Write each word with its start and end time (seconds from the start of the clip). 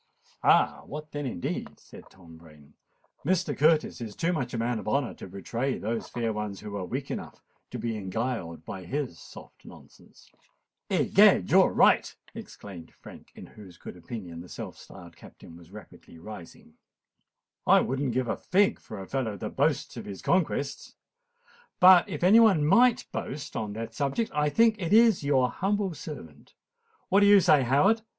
"Ah! 0.41 0.81
what 0.87 1.11
then, 1.11 1.27
indeed?" 1.27 1.79
said 1.79 2.09
Tom 2.09 2.39
Rain. 2.39 2.73
"Mr. 3.23 3.55
Curtis 3.55 4.01
is 4.01 4.15
too 4.15 4.33
much 4.33 4.51
a 4.51 4.57
man 4.57 4.79
of 4.79 4.87
honour 4.87 5.13
to 5.13 5.27
betray 5.27 5.77
those 5.77 6.09
fair 6.09 6.33
ones 6.33 6.59
who 6.59 6.71
were 6.71 6.83
weak 6.85 7.11
enough 7.11 7.43
to 7.69 7.77
be 7.77 7.99
beguiled 7.99 8.65
by 8.65 8.83
his 8.83 9.19
soft 9.19 9.63
nonsense." 9.63 10.31
"Egad! 10.89 11.51
you're 11.51 11.69
right," 11.71 12.15
exclaimed 12.33 12.91
Frank, 12.91 13.31
in 13.35 13.45
whose 13.45 13.77
good 13.77 13.95
opinion 13.95 14.41
the 14.41 14.49
self 14.49 14.75
styled 14.75 15.15
Captain 15.15 15.55
was 15.55 15.69
rapidly 15.69 16.17
rising. 16.17 16.73
"I 17.67 17.81
would 17.81 17.99
not 17.99 18.11
give 18.11 18.27
a 18.27 18.37
fig 18.37 18.79
for 18.79 18.99
a 18.99 19.07
fellow 19.07 19.37
that 19.37 19.55
boasts 19.55 19.97
of 19.97 20.05
his 20.05 20.23
conquests. 20.23 20.95
But 21.79 22.09
if 22.09 22.23
any 22.23 22.39
one 22.39 22.65
might 22.65 23.05
boast 23.11 23.55
on 23.55 23.73
that 23.73 23.93
subject, 23.93 24.31
I 24.33 24.49
think 24.49 24.81
it 24.81 24.93
is 24.93 25.23
your 25.23 25.51
humble 25.51 25.93
servant. 25.93 26.55
What 27.09 27.19
do 27.19 27.27
you 27.27 27.39
say, 27.39 27.61
Howard? 27.61 28.01